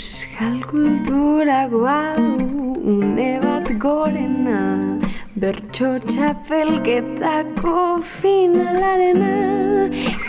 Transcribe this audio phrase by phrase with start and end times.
[0.00, 2.16] Euskal kultura guau
[2.90, 4.60] une bat gorena.
[5.36, 9.34] Bertxo txapelketako finalarena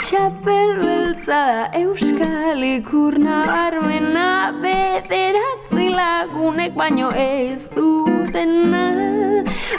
[0.04, 4.28] Txapel beltza da Euskal ikurna barmena
[4.60, 8.86] Bederatzi lagunek baino ez dutena.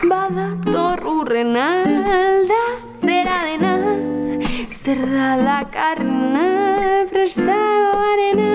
[0.09, 1.68] Badator urrena
[2.16, 3.77] aldatzera dena.
[4.72, 6.48] Zer da lakarna
[7.12, 8.52] prestagoarena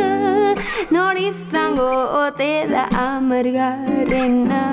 [0.92, 1.90] Nor izango
[2.26, 4.64] ote da amargarrena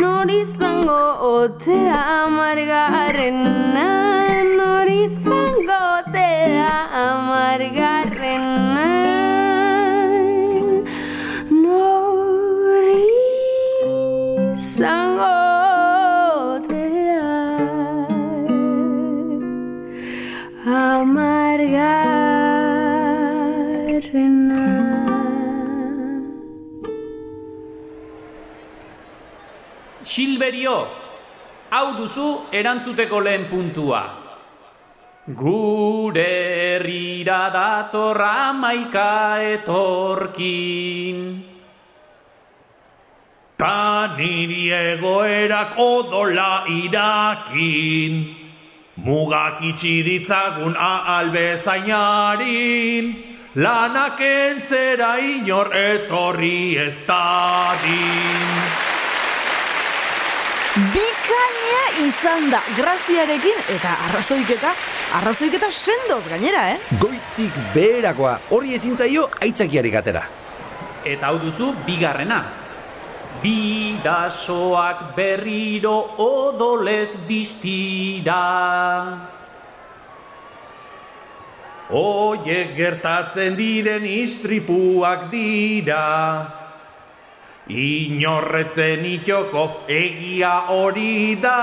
[0.00, 3.88] Nor izango ote amargarrena
[4.56, 5.41] Nor izango
[30.42, 30.88] Silberio,
[31.70, 34.02] hau duzu erantzuteko lehen puntua.
[35.38, 36.24] Gure
[36.82, 41.20] herrira datorra maika etorkin.
[43.56, 48.34] Ta niri egoerak odola irakin
[48.96, 53.14] Mugak itxi ditzagun ahal bezainarin
[53.54, 58.71] Lanak entzera inor etorri ez dadin
[60.72, 64.70] Bikaina izan da, graziarekin eta arrazoiketa,
[65.18, 66.78] arrazoiketa sendoz gainera, eh?
[66.96, 70.22] Goitik beherakoa, hori ezin zaio aitzakiarik atera.
[71.04, 72.40] Eta hau duzu bigarrena.
[73.42, 75.92] Bidasoak berriro
[76.24, 78.40] odolez distira.
[82.00, 86.61] Oiek gertatzen diren istripuak dira
[87.72, 91.60] Inorretzen itxoko egia hori da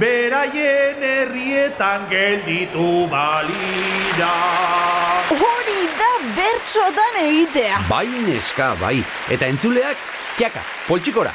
[0.00, 4.32] Beraien herrietan gelditu balira
[5.30, 7.78] Hori da bertxotan egitea.
[7.88, 8.98] Bai neska, bai.
[9.30, 9.96] Eta entzuleak,
[10.36, 11.32] tiaka, poltsikora.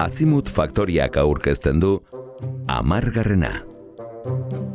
[0.00, 1.98] Azimut Faktoriak aurkezten du
[2.70, 3.64] Amargarrena.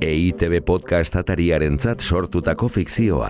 [0.03, 3.29] EITB podcast atariarentzat sortutako fikzioa.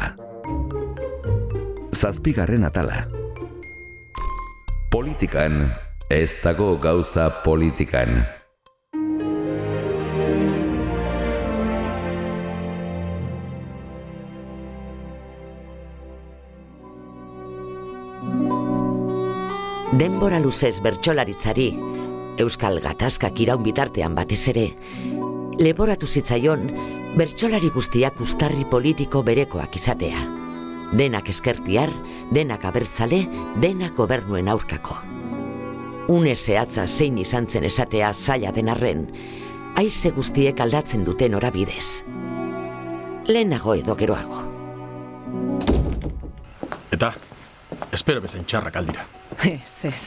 [1.94, 3.04] Zazpigarren atala.
[4.90, 5.68] Politikan,
[6.10, 8.26] ez dago gauza politikan.
[19.96, 21.70] Denbora luzez bertsolaritzari,
[22.38, 24.66] Euskal Gatazkak iraun bitartean batez ere,
[25.60, 26.68] leboratu zitzaion
[27.16, 30.20] bertsolari guztiak ustarri politiko berekoak izatea.
[30.96, 31.92] Denak eskertiar,
[32.36, 33.24] denak abertzale,
[33.64, 34.98] denak gobernuen aurkako.
[36.12, 39.08] Une zehatza zein izan zen esatea zaila den arren,
[39.80, 42.04] haize guztiek aldatzen duten orabidez.
[43.28, 44.44] Lehenago edo geroago.
[46.92, 47.14] Eta,
[47.96, 49.08] espero bezain txarrak aldira.
[49.50, 50.04] Ez, ez,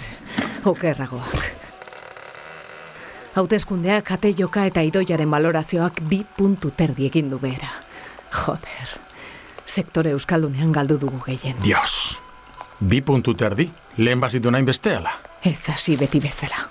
[0.65, 1.58] okerragoak.
[3.39, 7.69] Hauteskundeak kate joka eta idoiaren balorazioak bi puntu terdi egin du behera.
[8.35, 8.95] Joder,
[9.63, 11.55] sektore euskaldunean galdu dugu gehien.
[11.63, 12.19] Dios!
[12.81, 15.13] Bi puntu terdi, lehen bazitu nahin besteala.
[15.47, 16.65] Ez hasi beti bezala.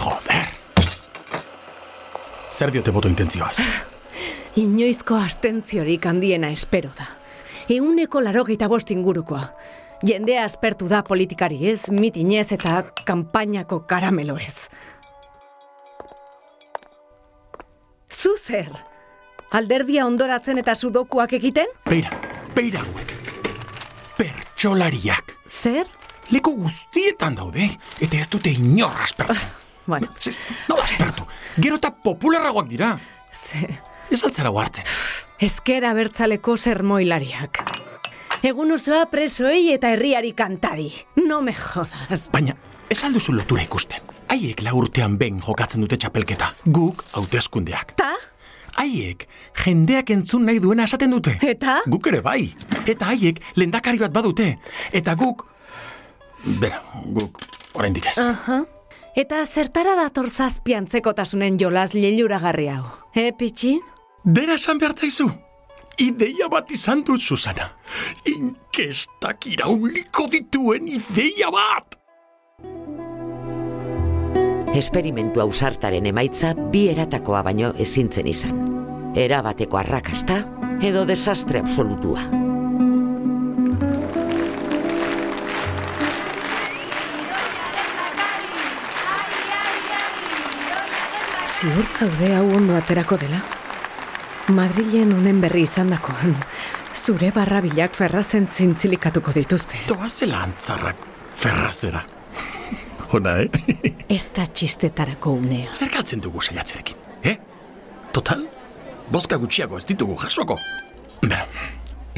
[0.00, 0.50] Joder!
[2.50, 3.60] Zer diote boto intentzioaz?
[4.64, 7.06] Inoizko astentziorik handiena espero da.
[7.70, 9.46] Euneko larogeita bost ingurukoa.
[10.02, 14.68] Jendea aspertu da politikari ez, mitinez eta kanpainako karamelo ez.
[18.10, 18.70] Zu zer?
[19.54, 21.70] Alderdia ondoratzen eta sudokuak egiten?
[21.86, 22.10] Beira,
[22.56, 23.12] beira hauek.
[24.18, 25.36] Pertsolariak.
[25.48, 25.86] Zer?
[26.32, 27.68] Leko guztietan daude,
[28.00, 29.48] eta ez dute inor aspertzen.
[29.86, 31.26] Bueno, Zez, nola aspertu?
[31.60, 32.94] Gero eta popularragoak dira.
[33.32, 33.78] ze...
[34.10, 34.84] Ez altzara hartzen.
[35.40, 37.60] Ezkera bertzaleko sermoilariak.
[38.44, 40.90] Egun osoa presoei eta herriari kantari.
[41.16, 42.26] No me jodas.
[42.32, 42.52] Baina,
[42.92, 44.02] ez alduzu lotura ikusten.
[44.28, 46.50] Haiek la urtean ben jokatzen dute txapelketa.
[46.68, 47.94] Guk hauteskundeak.
[47.96, 48.10] Ta?
[48.82, 49.24] Haiek
[49.62, 51.38] jendeak entzun nahi duena esaten dute.
[51.40, 51.78] Eta?
[51.88, 52.50] Guk ere bai.
[52.84, 54.50] Eta haiek lendakari bat badute.
[54.92, 55.46] Eta guk...
[56.44, 56.82] Bera,
[57.16, 57.40] guk
[57.80, 58.18] oraindik ez.
[58.26, 58.60] Aha.
[59.16, 62.84] Eta zertara dator zazpiantzekotasunen jolas liluragarri hau.
[63.16, 63.80] E, pitxin?
[64.20, 65.30] Dena esan behar zaizu.
[66.02, 67.68] Ideia bat izan dut, Susana.
[68.26, 71.94] Inkestak irauliko dituen ideia bat.
[74.74, 78.58] Esperimentu ausartaren emaitza bi eratakoa baino ezintzen izan.
[79.14, 80.40] Erabateko arrakasta
[80.82, 82.26] edo desastre absolutua.
[91.54, 93.38] Ziurtzaude hau ondo aterako dela.
[94.52, 96.34] Madrilen honen berri izandakoan,
[96.92, 99.78] zure barrabilak ferrazen zintzilikatuko dituzte.
[99.88, 100.98] Doazela antzarrak
[101.32, 102.02] ferrazera.
[103.08, 103.48] Hona, eh?
[104.12, 105.72] Ez da txistetarako unea.
[105.72, 107.38] Zer galtzen dugu saiatzerekin, eh?
[108.12, 108.44] Total,
[109.08, 110.58] bozka gutxiago ez ditugu jasoko.
[111.22, 111.46] Bera,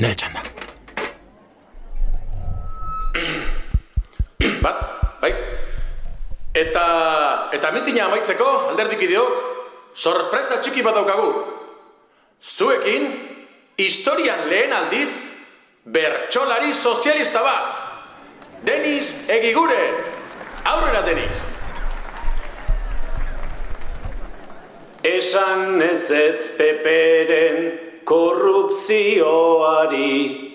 [0.01, 0.43] nire txanda.
[4.67, 4.83] Bat,
[5.23, 5.31] bai.
[6.59, 6.87] Eta,
[7.55, 9.39] eta mitina amaitzeko, alderdikideok,
[9.95, 11.56] sorpresa txiki bat daukagu.
[12.43, 13.29] Zuekin,
[13.79, 15.31] historian lehen aldiz,
[15.85, 17.77] bertsolari sozialista bat.
[18.67, 19.95] Denis Egigure.
[20.65, 21.43] Aurrera, Denis.
[25.07, 30.47] Esan ez ez peperen korrupzioari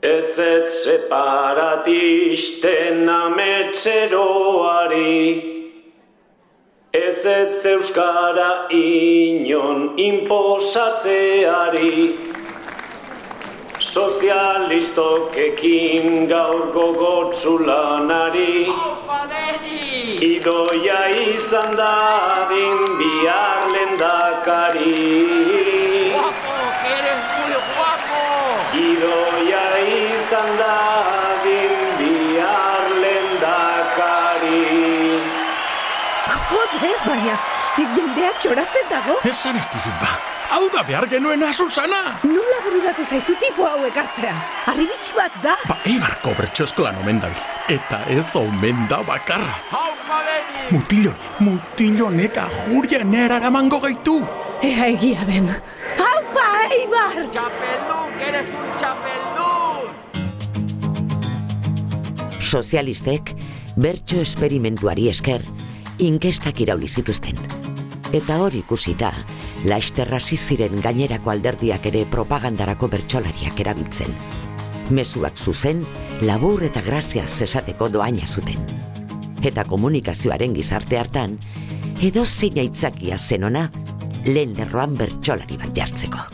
[0.00, 5.57] Ez ez separatisten ametxeroari
[6.90, 12.16] Ez ez euskara inon imposatzeari
[13.78, 18.68] Sozialistokekin gaur gogotsulanari
[20.32, 23.47] Idoia izan dadin bihar
[37.06, 37.36] baina,
[37.76, 39.18] jendea txoratzen dago?
[39.28, 40.10] Esan ez dizut ba,
[40.56, 42.00] hau da behar genuena, Susana!
[42.26, 44.34] Nola bururatu zaizu tipo hau ekartzea?
[44.72, 45.54] Arribitsi bat da?
[45.68, 47.42] Ba, eibarko bertxoskolan omen dabil,
[47.74, 49.56] eta ez omen da bakarra.
[50.70, 54.18] Mutilon, mutilonek ajurian eramango gaitu.
[54.62, 55.48] Ea egia den.
[55.96, 57.16] Haupa, Eibar!
[57.32, 59.88] Txapeldun, eres un txapeldun!
[62.48, 63.34] Sozialistek
[63.76, 65.44] bertso esperimentuari esker
[65.98, 67.36] inkestak irauli zituzten.
[68.12, 69.12] Eta hori ikusita,
[69.68, 74.14] laster hasi ziren gainerako alderdiak ere propagandarako bertsolariak erabiltzen.
[74.90, 75.84] Mezuak zuzen,
[76.22, 78.58] labur eta graziaz esateko doaina zuten.
[79.44, 81.36] Eta komunikazioaren gizarte hartan,
[82.02, 83.68] edo zein aitzakia zenona,
[84.26, 86.24] lehen lerroan bertsolari bat jartzeko.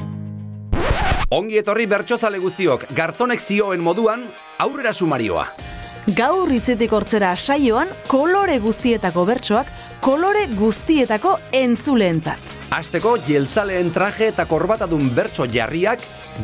[1.35, 4.29] Ongi etorri bertsozale guztiok, gartzonek zioen moduan,
[4.63, 5.49] aurrera sumarioa.
[6.13, 9.71] Gaur hitzetik hortzera saioan, kolore guztietako bertsoak,
[10.05, 12.64] kolore guztietako entzuleentzat.
[12.75, 16.01] Azteko, jeltzaleen traje eta korbatadun bertso jarriak,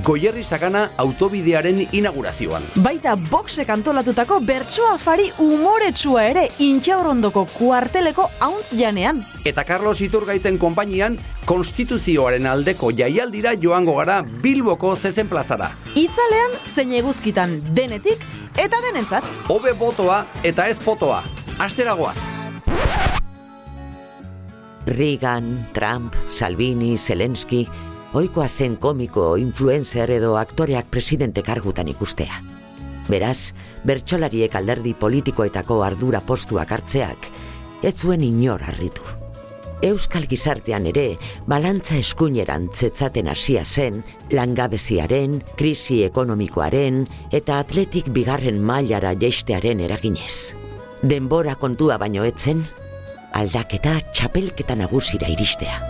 [0.06, 2.62] goierri sagana autobidearen inaugurazioan.
[2.84, 9.18] Baita boxek antolatutako bertso afari umoretsua ere intxaurondoko kuarteleko hauntz janean.
[9.44, 11.18] Eta Carlos Iturgaitzen konpainian,
[11.50, 15.72] konstituzioaren aldeko jaialdira joango gara Bilboko zezen plazara.
[15.98, 18.22] Itzalean zein eguzkitan denetik
[18.54, 19.26] eta denentzat.
[19.50, 21.24] Hobe botoa eta ez potoa.
[21.58, 22.39] Asteragoaz.
[24.86, 27.66] Reagan, Trump, Salvini, Zelensky,
[28.12, 32.40] oikoa zen komiko, influencer edo aktoreak presidente kargutan ikustea.
[33.10, 33.52] Beraz,
[33.84, 37.30] bertsolariek alderdi politikoetako ardura postuak hartzeak,
[37.82, 39.02] ez zuen inor harritu.
[39.80, 41.16] Euskal gizartean ere,
[41.48, 50.52] balantza eskuineran zetzaten hasia zen, langabeziaren, krisi ekonomikoaren eta atletik bigarren mailara jeistearen eraginez.
[51.00, 52.60] Denbora kontua baino etzen,
[53.32, 55.80] aldaketa txapelketa nagusira iristea.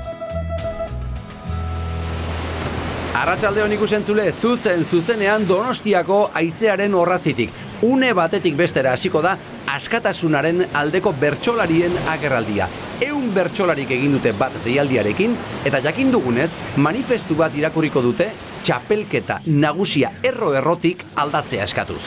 [3.20, 7.50] Arratsalde hon ikusentzule, zuzen zuzenean Donostiako haizearen horrazitik.
[7.82, 9.34] Une batetik bestera hasiko da
[9.74, 12.68] askatasunaren aldeko bertsolarien agerraldia.
[13.04, 15.36] Eun bertsolarik egin dute bat deialdiarekin
[15.68, 18.30] eta jakin dugunez manifestu bat irakurriko dute
[18.64, 22.02] txapelketa nagusia erro-errotik aldatzea eskatuz.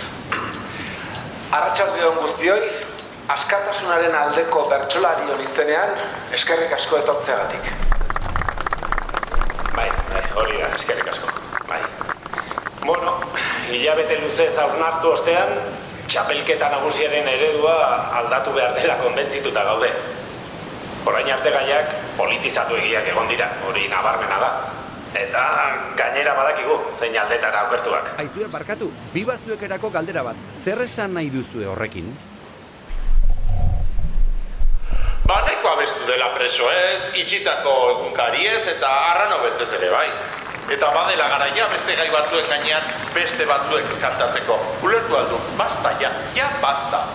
[1.54, 2.60] Arratsalde on guztioi,
[3.32, 5.94] askatasunaren aldeko bertsolari hori izenean,
[6.36, 7.70] eskerrik asko etortzeagatik.
[9.76, 11.32] Bai, bai, hori da, eskerrik asko.
[11.70, 11.80] Bai.
[12.84, 13.16] Bueno,
[13.72, 15.56] hilabete luzez hausnartu ostean,
[16.08, 17.78] txapelketa nagusiaren eredua
[18.20, 19.90] aldatu behar dela konbentzituta gaude.
[21.08, 24.52] Orain arte gaiak politizatu egiak egon dira, hori nabarmena da.
[25.14, 25.42] Eta
[25.98, 28.14] gainera badakigu, zein aldetara okertuak.
[28.24, 32.10] Aizue, barkatu, bi bazuekerako galdera bat, zer esan nahi duzue horrekin?
[35.24, 40.08] Ba, nahiko abestu dela preso ez, itxitako egunkari ez, eta arrano betzez ere bai.
[40.74, 42.84] Eta badela garaia beste gai batzuen gainean
[43.16, 44.58] beste batzuek kantatzeko.
[44.84, 47.06] Ulertu aldu, basta ja, ja basta.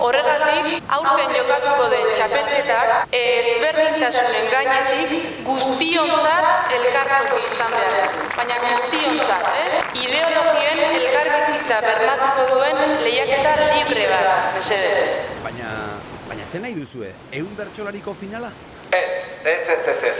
[0.00, 8.16] Horregatik, aurten jokatuko den txapelketak ezberdintasunen gainetik guztionzat elkartuko izan behar.
[8.34, 9.82] Baina guztionzat, eh?
[10.02, 15.38] Ideologien elkarbizitza bermatuko duen lehiaketa libre bat, mesedez.
[15.46, 15.93] Baina,
[16.54, 18.48] zen nahi duzue, eun bertsolariko finala?
[18.94, 20.18] Ez, ez, ez, ez, ez.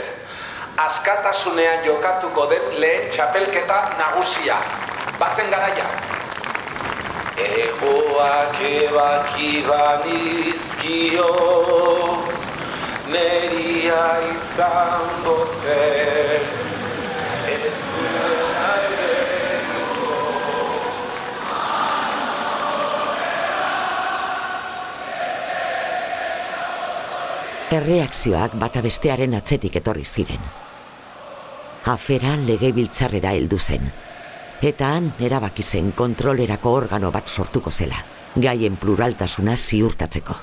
[0.83, 4.57] Askatasunean jokatuko den lehen txapelketa nagusia.
[5.21, 5.87] Bazen garaia.
[7.45, 11.31] Egoak ebaki banizkio
[13.11, 16.47] Neria izango zen
[17.55, 18.44] Entzulena
[27.75, 30.43] Erreakzioak bata bestearen atzetik etorri ziren.
[31.91, 33.89] Afera legebiltzarrera heldu zen.
[34.65, 37.97] Eta han erabaki zen kontrolerako organo bat sortuko zela,
[38.35, 40.37] gaien pluraltasuna ziurtatzeko.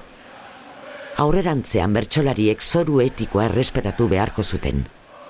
[1.25, 4.85] Aurrerantzean bertsolariek zoru etikoa errespetatu beharko zuten.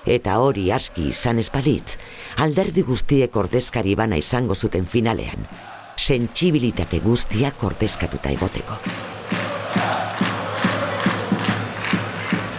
[0.05, 1.97] Eta hori aski izan espalitz,
[2.43, 5.47] alderdi guztiek ordezkari bana izango zuten finalean,
[5.95, 8.79] sentsibilitate guztiak ordezkatuta egoteko.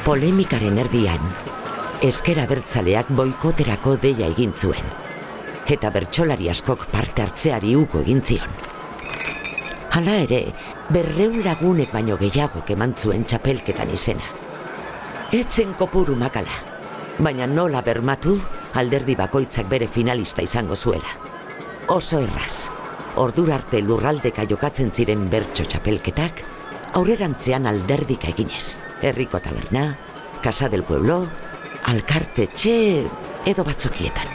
[0.05, 1.23] Polemikaren erdian,
[2.05, 4.91] ezkera bertzaleak boikoterako deia egin zuen.
[5.65, 8.53] Eta bertsolari askok parte hartzeari uko egin zion.
[9.97, 10.43] Hala ere,
[10.93, 14.29] berreun lagunek baino gehiago eman zuen txapelketan izena.
[15.33, 16.53] Etzen kopuru makala,
[17.17, 18.37] baina nola bermatu
[18.75, 21.17] alderdi bakoitzak bere finalista izango zuela.
[21.89, 22.69] Oso erraz,
[23.17, 26.45] ordura arte lurraldeka jokatzen ziren bertso txapelketak,
[26.93, 28.94] aurrerantzean alderdika eginez.
[29.05, 29.99] Herriko taberna,
[30.43, 31.29] Casa del Pueblo,
[31.85, 33.05] Alkarte txe
[33.45, 34.31] edo batzokietan.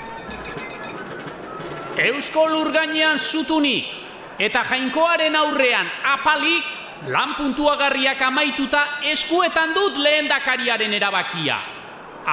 [1.97, 3.89] Eusko lurgainean zutunik
[4.38, 11.57] eta jainkoaren aurrean apalik lan puntuagarriak amaituta eskuetan dut lehendakariaren erabakia.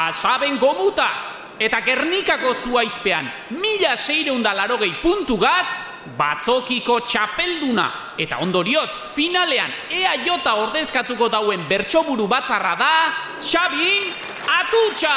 [0.05, 5.86] Asaben gomutaz eta Gernikako zuaizpean mila seireunda larogei puntugaz
[6.19, 12.93] batzokiko txapelduna eta ondorioz finalean ea jota ordezkatuko dauen bertsoburu batzarra da
[13.41, 14.13] Xabin
[14.47, 15.17] Atutxa!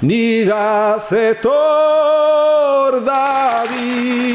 [0.01, 4.27] nigaz etor dadin.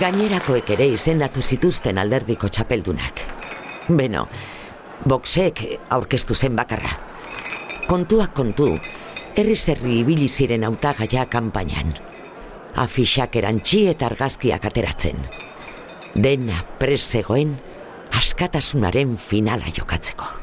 [0.00, 3.20] Gainerakoek ere izendatu zituzten alderdiko txapeldunak.
[3.98, 4.22] Beno,
[5.04, 5.60] boxek
[5.92, 6.94] aurkeztu zen bakarra.
[7.84, 8.70] Kontuak kontu,
[9.36, 11.92] herri zerri ibili ziren hautagaia kanpainan.
[12.80, 15.20] Afixak erantxi eta argazkiak ateratzen.
[16.16, 17.58] Dena pres zegoen
[18.16, 20.39] askatasunaren finala jokatzeko.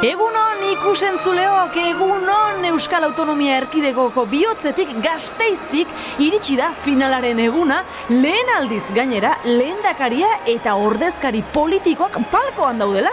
[0.00, 5.90] Egunon ikusentzuleok, egunon Euskal Autonomia Erkidegoko bihotzetik gazteiztik
[6.24, 13.12] iritsi da finalaren eguna, lehen aldiz gainera, lehendakaria eta ordezkari politikoak palkoan daudela.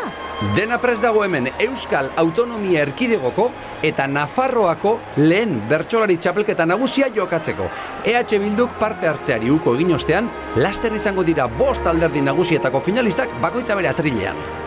[0.56, 3.50] Dena prest dago hemen Euskal Autonomia Erkidegoko
[3.84, 7.68] eta Nafarroako lehen bertsolari txapelketa nagusia jokatzeko.
[8.06, 13.76] EH Bilduk parte hartzeari uko egin ostean, laster izango dira bost alderdi nagusietako finalistak bakoitza
[13.76, 14.67] bere atrilean.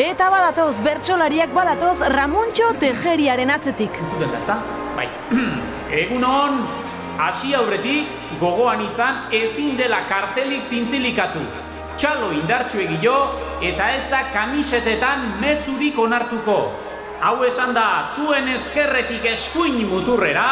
[0.00, 3.98] Eta badatoz, bertsolariak badatoz Ramontxo Tejeriaren atzetik.
[4.08, 4.56] Zuten da?
[4.96, 5.04] Bai.
[6.02, 6.62] Egunon,
[7.20, 8.08] hasi aurretik
[8.40, 11.42] gogoan izan ezin dela kartelik zintzilikatu.
[12.00, 13.18] Txalo indartsu egilo
[13.60, 16.56] eta ez da kamisetetan mezurik onartuko.
[17.20, 20.48] Hau esan da zuen ezkerretik eskuin muturrera,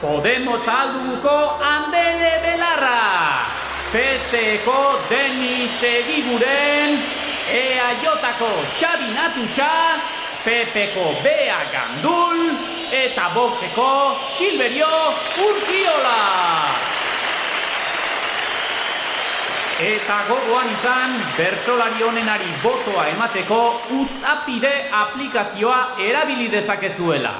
[0.00, 3.44] Podemos alduguko handede belarra.
[3.92, 7.19] PSeko Denis Egiguren
[7.50, 9.98] EAJko Xabi Natutxa
[10.44, 12.54] Pepeko Bea Gandul
[12.94, 14.86] eta Boxeko Silberio
[15.34, 16.20] Urkiola.
[19.82, 23.60] Eta gogoan izan, bertsolari honenari botoa emateko
[23.98, 27.34] uztapide aplikazioa erabili dezakezuela.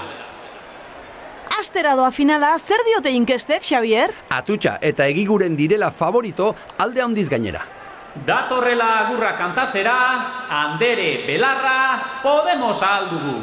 [1.60, 4.10] Astera doa finala, zer diote inkestek, Xavier?
[4.32, 7.79] Atutxa eta egiguren direla favorito alde handiz gainera.
[8.14, 13.42] Datorrela agurra kantatzera, Andere Belarra Podemos aldugu.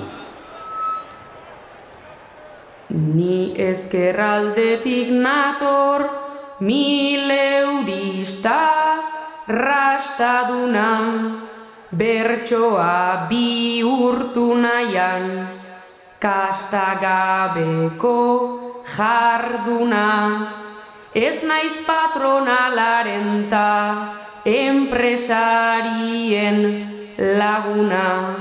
[2.89, 6.09] Ni ezkerraldetik nator,
[6.59, 8.95] mil eurista,
[9.47, 10.99] rastaduna,
[11.91, 15.47] bertsoa bi urtu nahian,
[16.19, 18.19] kastagabeko
[18.83, 20.07] jarduna,
[21.15, 26.59] ez naiz patronalaren ta, enpresarien
[27.17, 28.35] laguna,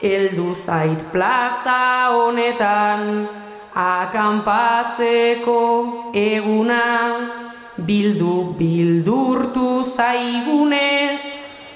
[0.00, 3.26] eldu zait plaza honetan,
[3.74, 5.58] akanpatzeko
[6.14, 6.84] eguna,
[7.90, 11.22] bildu bildurtu zaigunez,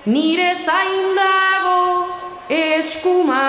[0.07, 2.07] nire zain dago
[2.49, 3.47] eskuma,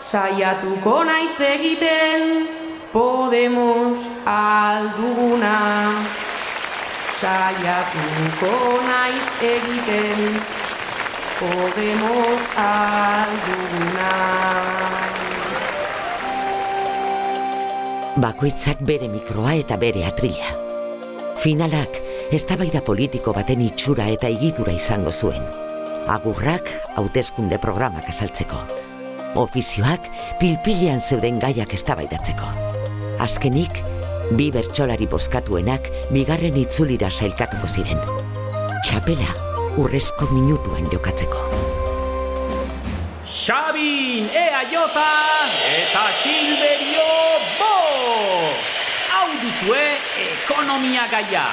[0.00, 2.48] saiatuko naiz egiten,
[2.92, 6.37] Podemos alduguna.
[7.18, 10.38] Saiatuko naiz egiten,
[11.38, 14.12] Podemos alduguna.
[18.22, 20.54] Bakoitzak bere mikroa eta bere atrila.
[21.42, 21.98] Finalak
[22.34, 25.42] eztabaida politiko baten itxura eta egitura izango zuen.
[26.10, 28.62] Agurrak hauteskunde programak azaltzeko.
[29.38, 30.06] Ofizioak
[30.38, 32.50] pilpilian zeuden gaiak eztabaidatzeko.
[33.22, 33.82] Azkenik,
[34.36, 38.00] bi bertsolari bozkatuenak bigarren itzulira sailkatuko ziren.
[38.84, 39.30] Txapela
[39.80, 41.40] urrezko minutuan jokatzeko.
[43.28, 44.74] Xabin EAJ
[45.78, 47.08] eta Silberio
[47.60, 47.74] Bo!
[49.12, 49.84] Hau duzue
[50.26, 51.46] ekonomia gaia.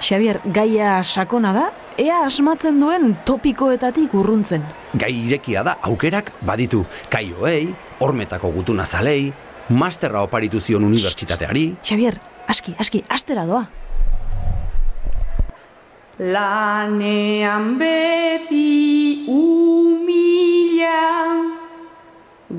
[0.00, 1.66] Xavier, gaia sakona da,
[2.00, 4.64] ea asmatzen duen topikoetatik urruntzen.
[4.96, 6.84] Gai irekia da aukerak baditu.
[7.12, 7.68] Kaioei,
[8.00, 9.32] hormetako gutuna zalei,
[9.68, 11.66] masterra oparitu zion unibertsitateari.
[11.84, 12.16] Xavier,
[12.48, 13.66] aski, aski, astera doa.
[16.20, 20.98] Lanean beti umila,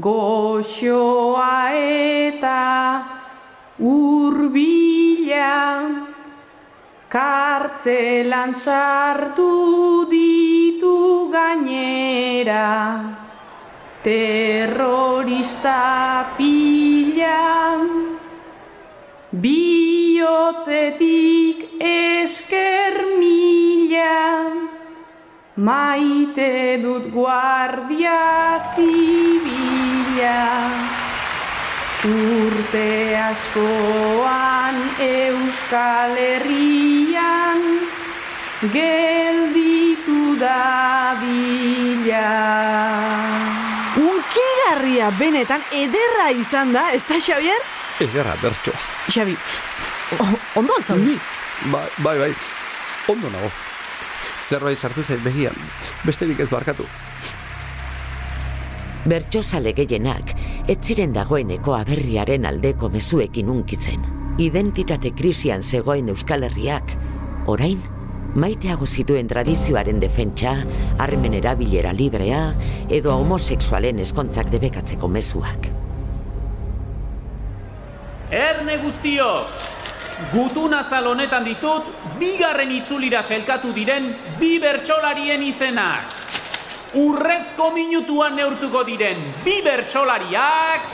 [0.01, 2.90] goxoa eta
[7.11, 12.71] kartzelan sartu ditu gainera,
[13.99, 15.75] terrorista
[16.37, 17.83] pila,
[19.43, 21.03] bihotzetik
[21.83, 24.23] esker mila,
[25.59, 28.23] maite dut guardia
[28.71, 30.39] zibila.
[32.05, 37.61] Urte askoan Euskal Herrian
[38.73, 42.29] gelditu da bila.
[44.81, 47.59] berria benetan ederra izan da, ez da, Xavier?
[48.01, 48.79] Egerra, bertsoa.
[49.11, 49.35] Xabi,
[50.17, 50.97] o- ondo altzau?
[50.97, 51.17] Ni?
[51.73, 52.31] Bai, bai, bai.
[53.11, 53.51] Ondo nago.
[54.37, 55.55] Zerbait sartu zait begian.
[56.07, 56.87] Besterik ez barkatu.
[59.01, 60.35] Bertxozale gehienak,
[60.69, 64.03] ez ziren dagoeneko aberriaren aldeko mezuekin unkitzen.
[64.37, 66.93] Identitate krisian zegoen Euskal Herriak,
[67.49, 67.79] orain,
[68.37, 70.53] maiteago zituen tradizioaren defentsa,
[71.01, 72.43] harremen erabilera librea,
[72.93, 75.71] edo homosexualen eskontzak debekatzeko mezuak.
[78.29, 79.57] Erne guztiok!
[80.29, 81.89] Gutun azal honetan ditut,
[82.21, 86.13] bigarren itzulira selkatu diren bi bertsolarien izenak.
[86.91, 90.89] Urrezko minutuan neurtuko diren bi bertsolariak,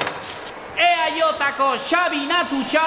[0.78, 2.84] EAJako Xabi Natutxa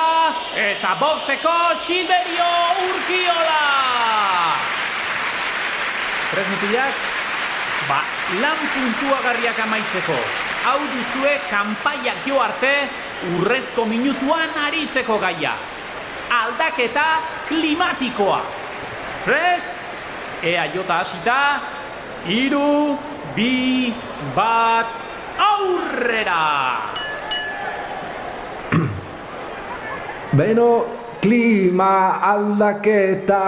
[0.54, 2.50] eta Boxeko Silverio
[2.84, 3.64] Urkiola!
[6.30, 6.94] Prez mutilak?
[7.88, 7.98] Ba,
[8.38, 10.20] lan puntuagarriak amaitzeko.
[10.70, 12.86] Hau duzue kanpaiak jo arte
[13.40, 15.56] urrezko minutuan aritzeko gaia.
[16.30, 17.08] Aldaketa
[17.50, 18.40] klimatikoa.
[19.26, 19.70] Prest?
[20.46, 21.40] Ea jota hasita,
[22.28, 22.96] iru,
[23.34, 23.92] bi,
[24.34, 24.86] bat,
[25.38, 26.92] aurrera!
[30.32, 30.70] Beno,
[31.20, 33.44] klima aldaketa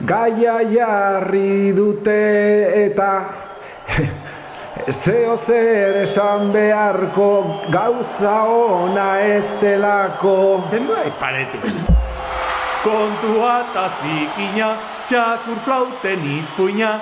[0.00, 2.20] gaia jarri dute
[2.84, 3.10] eta
[5.02, 7.30] zeo zer esan beharko
[7.70, 10.36] gauza ona ez delako.
[10.70, 11.58] Denbora iparetu.
[12.82, 14.70] Kontua eta zikina,
[15.06, 16.96] txakur flauten ipuina,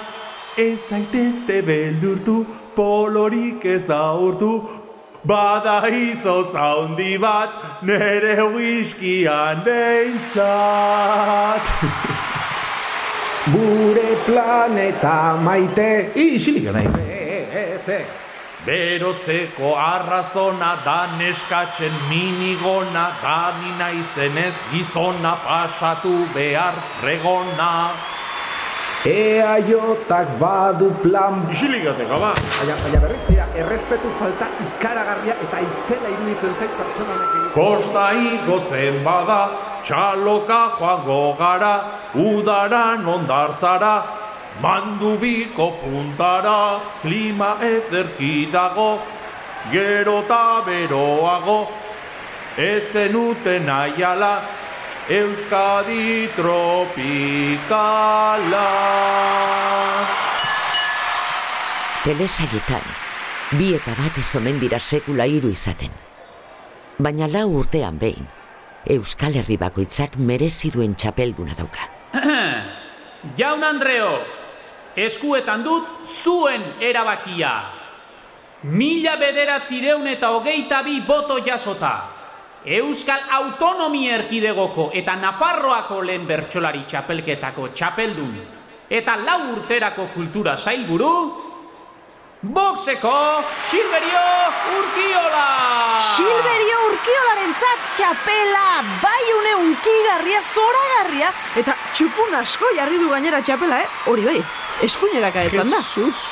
[0.60, 2.44] ez zaitezte beldurtu,
[2.76, 4.52] polorik ez aurtu,
[5.22, 7.50] Bada izotz handi bat,
[7.84, 11.60] nere whiskian behintzat.
[13.52, 16.08] Gure planeta maite.
[16.14, 16.88] Isilik nahi.
[17.52, 18.06] Ez, ez.
[18.64, 27.72] Berotzeko arrazona da neskatzen minigona, da ni naizenez gizona pasatu behar fregona.
[29.04, 31.48] Ea jotak badu plan...
[31.48, 32.34] Isilikateko, ba.
[32.36, 37.54] Baina, baina berriz, mira, errespetu falta ikaragarria eta itzela iruditzen zait pertsona honek.
[37.54, 39.40] Kosta igotzen bada,
[39.88, 41.72] txaloka joango gara,
[42.12, 43.94] udaran ondartzara,
[44.60, 48.98] mandubiko puntara, klima ederki dago,
[49.72, 50.20] gero
[50.68, 51.60] beroago,
[52.58, 54.59] etzen uten aiala,
[55.10, 57.08] Euskadi tropikala.
[62.04, 62.84] Telesaietan,
[63.58, 65.90] bi eta bat ez omen dira sekula hiru izaten.
[67.02, 68.22] Baina lau urtean behin,
[68.86, 71.90] Euskal Herri bakoitzak merezi duen txapelduna dauka.
[73.40, 74.14] Jaun Andreo,
[74.94, 77.50] eskuetan dut zuen erabakia.
[78.62, 82.19] Mila bederatzireun eta hogeita bi boto jasota.
[82.64, 88.34] Euskal Autonomia Erkidegoko eta Nafarroako lehen bertsolari txapelketako txapeldun
[88.90, 91.12] eta lau urterako kultura zailburu,
[92.42, 94.20] Boxeko Silverio
[94.76, 95.46] Urkiola!
[96.00, 98.68] Silverio Urkiolaren zat txapela,
[99.02, 103.90] bai une unkigarria, zoragarria, eta txupun asko jarri du gainera txapela, eh?
[104.10, 104.38] Hori bai,
[104.84, 105.82] eskuineraka ezan da.
[105.84, 106.30] Jesus,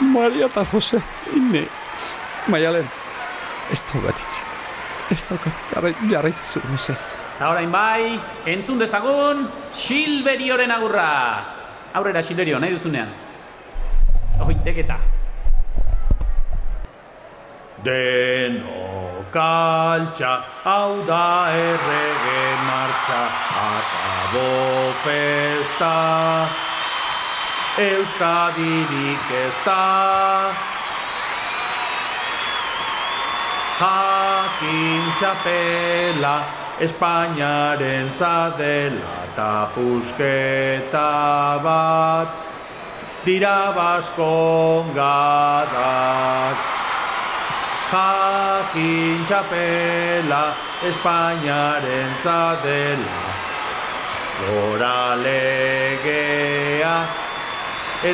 [0.00, 1.00] Maria eta Jose,
[1.34, 1.64] ine.
[2.52, 2.84] Maialen,
[3.72, 4.55] ez itzi.
[5.10, 7.20] Ez daukat, jarrai, jarraitu zu, mesez.
[7.36, 8.18] Eta orain bai,
[8.50, 11.10] entzun dezagun, Silverioren agurra.
[11.94, 13.12] Aurrera Silverio, nahi duzunean.
[14.42, 14.98] Hoi, teketa.
[17.86, 20.32] Denok altxa,
[20.64, 23.22] hau da errege martxa,
[23.62, 24.46] akabo
[25.04, 25.94] festa,
[27.78, 30.75] Euskadirik ez da.
[33.76, 36.36] Jakin txapela,
[36.80, 42.28] Espainiaren zadela eta pusketa bat,
[43.24, 44.96] dira baskongadak.
[47.90, 50.44] Jakin txapela,
[50.92, 53.20] Espainiaren zadela,
[54.40, 56.96] gora legea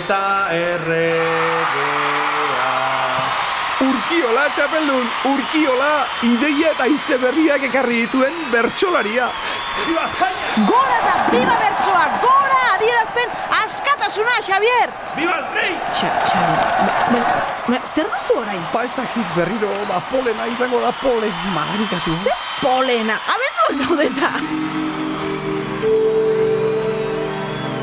[0.00, 0.24] eta
[0.58, 2.21] erregea.
[4.12, 5.92] Urkiola, txapeldun, urkiola,
[6.28, 9.30] ideia eta ize berriak ekarri dituen bertsolaria.
[10.68, 14.92] Gora eta biba bertsoa, gora adierazpen askatasuna, Xavier!
[15.16, 15.72] Biba el rey!
[15.96, 18.60] Xavier, zer duzu orain?
[18.74, 22.12] Ba ez dakit berriro, ba polena izango da polen madarikatu.
[22.20, 24.36] Zer polena, abenduan gaudeta!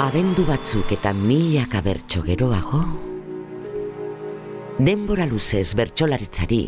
[0.06, 3.09] Abendu batzuk eta milaka bertso geroago,
[4.80, 6.63] denbora luzez bertsolaritzari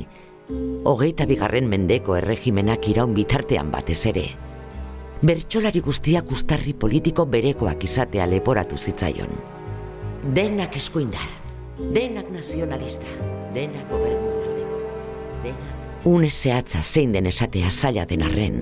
[0.84, 4.24] Hogeita bigarren mendeko erregimenak iraun bitartean batez ere.
[5.22, 9.32] Bertsolari guztiak ustarri politiko berekoak izatea leporatu zitzaion.
[10.36, 11.30] Denak eskuindar,
[11.96, 13.06] denak nazionalista,
[13.56, 14.82] denak gobernu aldeko,
[15.46, 15.78] denak...
[16.10, 18.60] Une zehatza zein den esatea zaila den arren,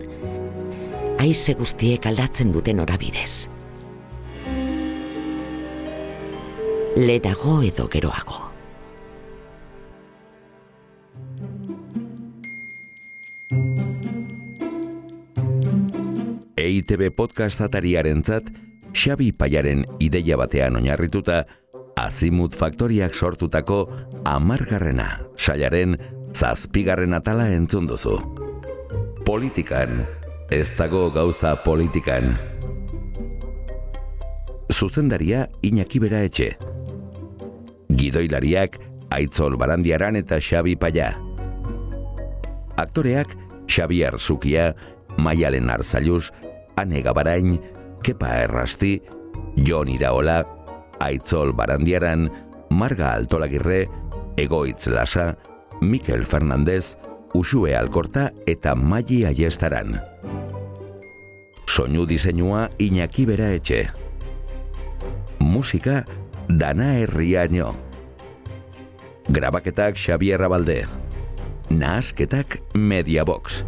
[1.24, 3.48] aize guztiek aldatzen duten orabidez.
[7.00, 8.49] Lehenago edo geroago.
[16.80, 18.46] EITB podcast atariaren zat,
[18.96, 21.44] Xabi Paiaren ideia batean oinarrituta,
[22.00, 23.82] Azimut Faktoriak sortutako
[24.24, 25.98] amargarrena, sailaren
[26.32, 28.15] zazpigarren atala entzun duzu.
[29.28, 30.06] Politikan,
[30.56, 32.32] ez dago gauza politikan.
[34.72, 36.54] Zuzendaria Iñaki Bera Etxe.
[37.92, 38.80] Gidoilariak
[39.12, 41.12] Aitzol Barandiaran eta Xabi Paia.
[42.80, 43.36] Aktoreak
[43.68, 44.76] Xabi Arzukia,
[45.20, 46.30] Maialen Arzaluz,
[46.80, 47.60] Ane Gabarain,
[48.04, 49.02] Kepa Errasti,
[49.68, 50.46] Jon Iraola,
[51.00, 52.30] Aitzol Barandiaran,
[52.70, 53.88] Marga Altolagirre,
[54.38, 55.36] Egoitz Lasa,
[55.82, 56.98] Mikel Fernandez,
[57.34, 60.00] Usue Alkorta eta Maji Aiestaran.
[61.68, 63.89] Soinu diseinua Iñaki Bera Etxe.
[65.39, 66.06] Musika
[66.48, 67.76] Dana Herriaino.
[69.30, 70.88] Grabaketak Xavier Rabalde.
[71.70, 73.63] Nahasketak Mediabox.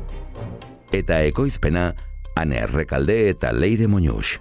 [0.91, 1.93] Eta ekoizpena
[2.36, 4.39] Ane Errekalde eta Leire Moñux.